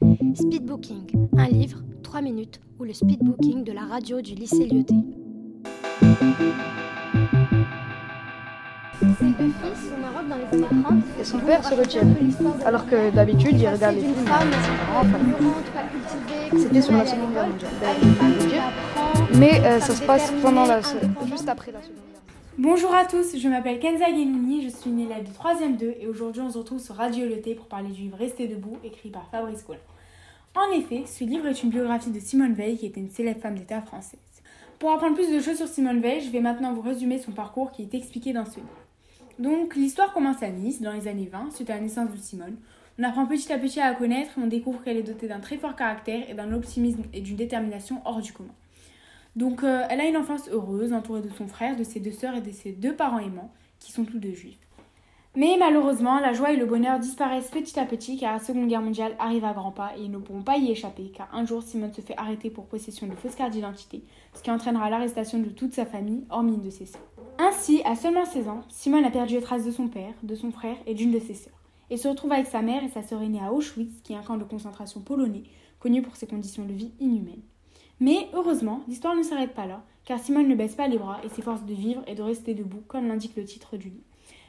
Speedbooking, 0.00 1.28
un 1.36 1.48
livre, 1.48 1.82
3 2.02 2.22
minutes, 2.22 2.58
ou 2.78 2.84
le 2.84 2.94
speedbooking 2.94 3.64
de 3.64 3.72
la 3.72 3.82
radio 3.82 4.22
du 4.22 4.34
lycée 4.34 4.66
Lyoté. 4.66 4.94
Et 11.20 11.24
son 11.24 11.38
père 11.40 11.62
se 11.62 11.74
retient. 11.74 12.06
Alors 12.64 12.86
que 12.86 13.10
d'habitude, 13.14 13.60
il 13.60 13.68
regarde 13.68 13.96
les 13.96 14.00
films. 14.00 14.14
C'était 16.56 16.80
sur 16.80 16.92
la 16.94 17.06
Seconde 17.06 17.32
Guerre 17.32 17.48
mondiale. 17.48 17.70
Mais 19.34 19.60
euh, 19.60 19.80
ça 19.80 19.94
se 19.94 20.02
passe 20.02 20.32
pendant 20.42 20.64
la, 20.64 20.80
juste 21.26 21.48
après 21.48 21.72
la 21.72 21.82
Seconde 21.82 21.96
Guerre. 21.96 22.09
Bonjour 22.58 22.92
à 22.92 23.04
tous, 23.04 23.38
je 23.38 23.48
m'appelle 23.48 23.78
Kenza 23.78 24.10
Guénouni, 24.10 24.64
je 24.64 24.68
suis 24.68 24.90
une 24.90 24.98
élève 24.98 25.22
de 25.22 25.30
3ème 25.32 25.76
2 25.76 25.94
et 26.00 26.06
aujourd'hui 26.08 26.42
on 26.42 26.50
se 26.50 26.58
retrouve 26.58 26.80
sur 26.80 26.96
Radio 26.96 27.26
Le 27.26 27.54
pour 27.54 27.66
parler 27.66 27.90
du 27.90 28.02
livre 28.02 28.18
Rester 28.18 28.48
debout 28.48 28.76
écrit 28.82 29.08
par 29.08 29.30
Fabrice 29.30 29.62
Collin. 29.62 29.78
En 30.56 30.70
effet, 30.72 31.04
ce 31.06 31.22
livre 31.22 31.46
est 31.46 31.62
une 31.62 31.70
biographie 31.70 32.10
de 32.10 32.18
Simone 32.18 32.54
Veil 32.54 32.76
qui 32.76 32.86
était 32.86 32.98
une 32.98 33.08
célèbre 33.08 33.40
femme 33.40 33.54
d'État 33.54 33.80
française. 33.82 34.18
Pour 34.80 34.90
apprendre 34.90 35.14
plus 35.14 35.30
de 35.30 35.40
choses 35.40 35.58
sur 35.58 35.68
Simone 35.68 36.00
Veil, 36.00 36.22
je 36.22 36.30
vais 36.30 36.40
maintenant 36.40 36.74
vous 36.74 36.80
résumer 36.80 37.18
son 37.18 37.30
parcours 37.30 37.70
qui 37.70 37.82
est 37.82 37.94
expliqué 37.94 38.32
dans 38.32 38.44
ce 38.44 38.56
livre. 38.56 38.68
Donc 39.38 39.76
l'histoire 39.76 40.12
commence 40.12 40.42
à 40.42 40.50
Nice 40.50 40.82
dans 40.82 40.92
les 40.92 41.06
années 41.06 41.30
20 41.30 41.52
suite 41.52 41.70
à 41.70 41.76
la 41.76 41.80
naissance 41.80 42.10
de 42.10 42.16
Simone. 42.16 42.56
On 42.98 43.04
apprend 43.04 43.26
petit 43.26 43.52
à 43.52 43.58
petit 43.58 43.80
à 43.80 43.90
la 43.90 43.94
connaître 43.94 44.36
et 44.36 44.42
on 44.42 44.48
découvre 44.48 44.82
qu'elle 44.82 44.96
est 44.96 45.04
dotée 45.04 45.28
d'un 45.28 45.40
très 45.40 45.56
fort 45.56 45.76
caractère 45.76 46.28
et 46.28 46.34
d'un 46.34 46.52
optimisme 46.52 47.04
et 47.12 47.20
d'une 47.20 47.36
détermination 47.36 48.02
hors 48.04 48.20
du 48.20 48.32
commun. 48.32 48.52
Donc 49.36 49.62
euh, 49.62 49.84
elle 49.88 50.00
a 50.00 50.06
une 50.06 50.16
enfance 50.16 50.48
heureuse, 50.50 50.92
entourée 50.92 51.22
de 51.22 51.30
son 51.30 51.46
frère, 51.46 51.76
de 51.76 51.84
ses 51.84 52.00
deux 52.00 52.12
sœurs 52.12 52.34
et 52.34 52.40
de 52.40 52.50
ses 52.50 52.72
deux 52.72 52.94
parents 52.94 53.18
aimants, 53.18 53.52
qui 53.78 53.92
sont 53.92 54.04
tous 54.04 54.18
deux 54.18 54.34
juifs. 54.34 54.58
Mais 55.36 55.56
malheureusement, 55.60 56.18
la 56.18 56.32
joie 56.32 56.50
et 56.50 56.56
le 56.56 56.66
bonheur 56.66 56.98
disparaissent 56.98 57.50
petit 57.50 57.78
à 57.78 57.86
petit 57.86 58.18
car 58.18 58.32
la 58.32 58.40
Seconde 58.40 58.66
Guerre 58.66 58.82
mondiale 58.82 59.14
arrive 59.20 59.44
à 59.44 59.52
grands 59.52 59.70
pas 59.70 59.92
et 59.96 60.02
ils 60.02 60.10
ne 60.10 60.18
pourront 60.18 60.42
pas 60.42 60.56
y 60.56 60.72
échapper 60.72 61.12
car 61.16 61.28
un 61.32 61.46
jour 61.46 61.62
Simone 61.62 61.92
se 61.92 62.00
fait 62.00 62.16
arrêter 62.16 62.50
pour 62.50 62.66
possession 62.66 63.06
de 63.06 63.14
fausses 63.14 63.36
cartes 63.36 63.52
d'identité, 63.52 64.02
ce 64.34 64.42
qui 64.42 64.50
entraînera 64.50 64.90
l'arrestation 64.90 65.38
de 65.38 65.48
toute 65.50 65.72
sa 65.72 65.86
famille, 65.86 66.24
hormis 66.30 66.54
une 66.54 66.62
de 66.62 66.70
ses 66.70 66.86
sœurs. 66.86 67.00
Ainsi, 67.38 67.80
à 67.84 67.94
seulement 67.94 68.24
16 68.24 68.48
ans, 68.48 68.62
Simone 68.68 69.04
a 69.04 69.10
perdu 69.10 69.34
les 69.34 69.40
traces 69.40 69.64
de 69.64 69.70
son 69.70 69.86
père, 69.86 70.14
de 70.24 70.34
son 70.34 70.50
frère 70.50 70.76
et 70.86 70.94
d'une 70.94 71.12
de 71.12 71.20
ses 71.20 71.34
sœurs, 71.34 71.62
et 71.90 71.96
se 71.96 72.08
retrouve 72.08 72.32
avec 72.32 72.48
sa 72.48 72.60
mère 72.60 72.82
et 72.82 72.88
sa 72.88 73.04
sœur 73.04 73.22
aînée 73.22 73.40
à 73.40 73.52
Auschwitz, 73.52 74.02
qui 74.02 74.14
est 74.14 74.16
un 74.16 74.22
camp 74.22 74.36
de 74.36 74.42
concentration 74.42 75.00
polonais, 75.00 75.44
connu 75.78 76.02
pour 76.02 76.16
ses 76.16 76.26
conditions 76.26 76.64
de 76.64 76.72
vie 76.72 76.90
inhumaines. 76.98 77.42
Mais 78.00 78.28
heureusement, 78.32 78.80
l'histoire 78.88 79.14
ne 79.14 79.22
s'arrête 79.22 79.54
pas 79.54 79.66
là, 79.66 79.82
car 80.06 80.18
Simone 80.18 80.48
ne 80.48 80.54
baisse 80.54 80.74
pas 80.74 80.88
les 80.88 80.98
bras 80.98 81.20
et 81.22 81.28
s'efforce 81.28 81.64
de 81.64 81.74
vivre 81.74 82.02
et 82.06 82.14
de 82.14 82.22
rester 82.22 82.54
debout, 82.54 82.82
comme 82.88 83.06
l'indique 83.06 83.36
le 83.36 83.44
titre 83.44 83.76
du 83.76 83.90
livre. 83.90 84.04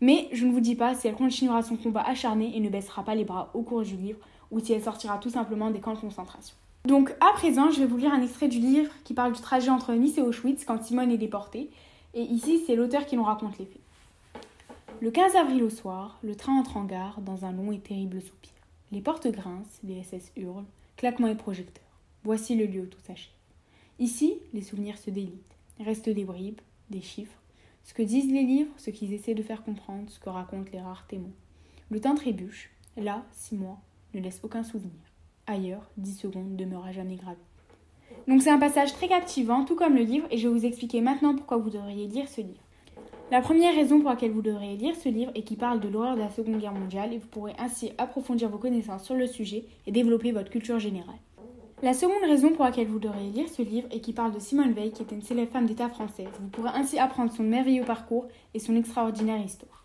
Mais 0.00 0.28
je 0.32 0.46
ne 0.46 0.52
vous 0.52 0.60
dis 0.60 0.74
pas 0.74 0.94
si 0.94 1.08
elle 1.08 1.14
continuera 1.14 1.62
son 1.62 1.76
combat 1.76 2.02
acharné 2.02 2.56
et 2.56 2.60
ne 2.60 2.70
baissera 2.70 3.04
pas 3.04 3.14
les 3.14 3.24
bras 3.24 3.50
au 3.54 3.62
cours 3.62 3.82
du 3.82 3.96
livre, 3.96 4.18
ou 4.50 4.60
si 4.60 4.72
elle 4.72 4.82
sortira 4.82 5.18
tout 5.18 5.30
simplement 5.30 5.70
des 5.70 5.80
camps 5.80 5.94
de 5.94 6.00
concentration. 6.00 6.56
Donc 6.86 7.14
à 7.20 7.32
présent, 7.34 7.70
je 7.70 7.80
vais 7.80 7.86
vous 7.86 7.96
lire 7.96 8.12
un 8.12 8.22
extrait 8.22 8.48
du 8.48 8.58
livre 8.58 8.90
qui 9.04 9.14
parle 9.14 9.32
du 9.32 9.40
trajet 9.40 9.70
entre 9.70 9.92
Nice 9.92 10.18
et 10.18 10.22
Auschwitz 10.22 10.64
quand 10.64 10.82
Simone 10.82 11.10
est 11.10 11.18
déportée, 11.18 11.70
et 12.14 12.22
ici 12.22 12.62
c'est 12.66 12.76
l'auteur 12.76 13.06
qui 13.06 13.16
nous 13.16 13.24
raconte 13.24 13.58
les 13.58 13.66
faits. 13.66 13.80
Le 15.00 15.10
15 15.10 15.36
avril 15.36 15.62
au 15.62 15.70
soir, 15.70 16.18
le 16.22 16.34
train 16.34 16.58
entre 16.58 16.76
en 16.76 16.84
gare 16.84 17.20
dans 17.20 17.44
un 17.44 17.52
long 17.52 17.72
et 17.72 17.78
terrible 17.78 18.22
soupir. 18.22 18.52
Les 18.92 19.00
portes 19.00 19.26
grincent, 19.26 19.80
les 19.82 20.02
SS 20.02 20.32
hurlent, 20.36 20.64
claquements 20.96 21.28
et 21.28 21.34
projecteurs. 21.34 21.84
Voici 22.22 22.54
le 22.54 22.66
lieu 22.66 22.82
où 22.82 22.86
tout 22.86 23.00
s'achève. 23.06 23.33
Ici, 23.98 24.34
les 24.52 24.62
souvenirs 24.62 24.98
se 24.98 25.10
délitent. 25.10 25.56
Restent 25.80 26.08
des 26.08 26.24
bribes, 26.24 26.60
des 26.90 27.00
chiffres, 27.00 27.40
ce 27.84 27.92
que 27.92 28.02
disent 28.02 28.32
les 28.32 28.42
livres, 28.42 28.72
ce 28.78 28.90
qu'ils 28.90 29.12
essaient 29.12 29.34
de 29.34 29.42
faire 29.42 29.62
comprendre, 29.62 30.08
ce 30.08 30.18
que 30.18 30.30
racontent 30.30 30.70
les 30.72 30.80
rares 30.80 31.06
témoins. 31.06 31.32
Le 31.90 32.00
temps 32.00 32.14
trébuche. 32.14 32.70
Là, 32.96 33.24
six 33.32 33.56
mois, 33.56 33.78
ne 34.14 34.20
laisse 34.20 34.40
aucun 34.42 34.64
souvenir. 34.64 34.92
Ailleurs, 35.46 35.90
dix 35.96 36.16
secondes 36.16 36.56
demeurent 36.56 36.92
jamais 36.92 37.16
gravées. 37.16 37.36
Donc 38.26 38.40
c'est 38.40 38.50
un 38.50 38.58
passage 38.58 38.92
très 38.94 39.08
captivant, 39.08 39.64
tout 39.64 39.74
comme 39.74 39.96
le 39.96 40.02
livre, 40.02 40.26
et 40.30 40.38
je 40.38 40.48
vais 40.48 40.54
vous 40.54 40.64
expliquer 40.64 41.00
maintenant 41.00 41.34
pourquoi 41.34 41.58
vous 41.58 41.70
devriez 41.70 42.06
lire 42.06 42.28
ce 42.28 42.40
livre. 42.40 42.62
La 43.30 43.42
première 43.42 43.74
raison 43.74 44.00
pour 44.00 44.10
laquelle 44.10 44.30
vous 44.30 44.42
devriez 44.42 44.76
lire 44.76 44.94
ce 44.96 45.08
livre 45.08 45.32
est 45.34 45.42
qu'il 45.42 45.58
parle 45.58 45.80
de 45.80 45.88
l'horreur 45.88 46.14
de 46.14 46.20
la 46.20 46.30
Seconde 46.30 46.60
Guerre 46.60 46.72
mondiale 46.72 47.12
et 47.12 47.18
vous 47.18 47.26
pourrez 47.26 47.54
ainsi 47.58 47.92
approfondir 47.98 48.48
vos 48.48 48.58
connaissances 48.58 49.04
sur 49.04 49.14
le 49.14 49.26
sujet 49.26 49.64
et 49.86 49.92
développer 49.92 50.32
votre 50.32 50.50
culture 50.50 50.78
générale. 50.78 51.18
La 51.84 51.92
seconde 51.92 52.24
raison 52.26 52.48
pour 52.48 52.64
laquelle 52.64 52.86
vous 52.86 52.98
devriez 52.98 53.30
lire 53.30 53.48
ce 53.50 53.60
livre 53.60 53.86
est 53.90 54.00
qu'il 54.00 54.14
parle 54.14 54.32
de 54.32 54.38
Simone 54.38 54.72
Veil, 54.72 54.90
qui 54.90 55.02
était 55.02 55.14
une 55.14 55.20
célèbre 55.20 55.52
femme 55.52 55.66
d'État 55.66 55.90
française. 55.90 56.28
Vous 56.40 56.48
pourrez 56.48 56.70
ainsi 56.72 56.98
apprendre 56.98 57.30
son 57.30 57.42
merveilleux 57.42 57.84
parcours 57.84 58.26
et 58.54 58.58
son 58.58 58.74
extraordinaire 58.74 59.44
histoire. 59.44 59.84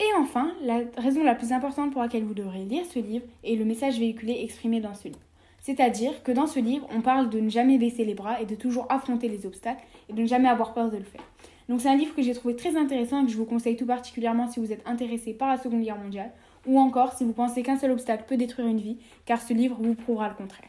Et 0.00 0.18
enfin, 0.18 0.50
la 0.64 0.80
raison 0.96 1.22
la 1.22 1.36
plus 1.36 1.52
importante 1.52 1.92
pour 1.92 2.02
laquelle 2.02 2.24
vous 2.24 2.34
devriez 2.34 2.64
lire 2.64 2.84
ce 2.92 2.98
livre 2.98 3.24
est 3.44 3.54
le 3.54 3.64
message 3.64 4.00
véhiculé 4.00 4.40
exprimé 4.42 4.80
dans 4.80 4.94
ce 4.94 5.04
livre. 5.04 5.20
C'est-à-dire 5.60 6.24
que 6.24 6.32
dans 6.32 6.48
ce 6.48 6.58
livre, 6.58 6.88
on 6.92 7.02
parle 7.02 7.30
de 7.30 7.38
ne 7.38 7.50
jamais 7.50 7.78
baisser 7.78 8.04
les 8.04 8.14
bras 8.14 8.42
et 8.42 8.44
de 8.44 8.56
toujours 8.56 8.86
affronter 8.88 9.28
les 9.28 9.46
obstacles 9.46 9.84
et 10.08 10.14
de 10.14 10.22
ne 10.22 10.26
jamais 10.26 10.48
avoir 10.48 10.74
peur 10.74 10.90
de 10.90 10.96
le 10.96 11.04
faire. 11.04 11.22
Donc 11.68 11.82
c'est 11.82 11.88
un 11.88 11.96
livre 11.96 12.16
que 12.16 12.22
j'ai 12.22 12.34
trouvé 12.34 12.56
très 12.56 12.76
intéressant 12.76 13.22
et 13.22 13.26
que 13.26 13.30
je 13.30 13.36
vous 13.36 13.44
conseille 13.44 13.76
tout 13.76 13.86
particulièrement 13.86 14.48
si 14.48 14.58
vous 14.58 14.72
êtes 14.72 14.84
intéressé 14.88 15.34
par 15.34 15.50
la 15.50 15.56
Seconde 15.56 15.82
Guerre 15.82 16.00
mondiale 16.00 16.32
ou 16.66 16.80
encore 16.80 17.12
si 17.12 17.22
vous 17.22 17.32
pensez 17.32 17.62
qu'un 17.62 17.78
seul 17.78 17.92
obstacle 17.92 18.24
peut 18.26 18.36
détruire 18.36 18.66
une 18.66 18.80
vie, 18.80 18.98
car 19.24 19.40
ce 19.40 19.52
livre 19.52 19.76
vous 19.78 19.94
prouvera 19.94 20.28
le 20.30 20.34
contraire. 20.34 20.68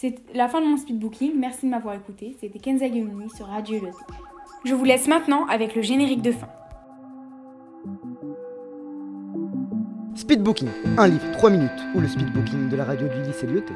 C'est 0.00 0.14
la 0.34 0.48
fin 0.48 0.62
de 0.62 0.66
mon 0.66 0.78
speedbooking. 0.78 1.32
Merci 1.36 1.66
de 1.66 1.70
m'avoir 1.72 1.94
écouté. 1.94 2.34
C'était 2.40 2.58
Kenza 2.58 2.86
Gemini 2.86 3.28
sur 3.36 3.44
Radio 3.44 3.78
Loti. 3.80 3.98
Je 4.64 4.72
vous 4.74 4.84
laisse 4.86 5.06
maintenant 5.06 5.44
avec 5.44 5.76
le 5.76 5.82
générique 5.82 6.22
de 6.22 6.32
fin. 6.32 6.48
Speedbooking, 10.14 10.68
un 10.96 11.06
livre, 11.06 11.30
3 11.32 11.50
minutes, 11.50 11.70
ou 11.94 12.00
le 12.00 12.08
speedbooking 12.08 12.70
de 12.70 12.76
la 12.76 12.84
radio 12.86 13.08
du 13.08 13.22
lycée 13.28 13.46
Lyoté. 13.46 13.74